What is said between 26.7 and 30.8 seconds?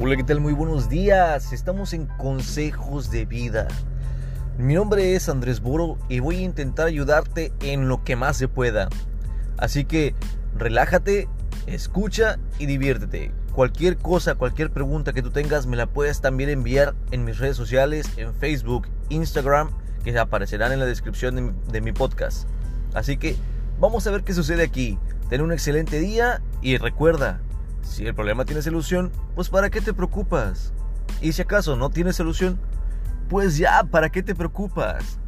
recuerda, si el problema tiene solución, pues ¿para qué te preocupas?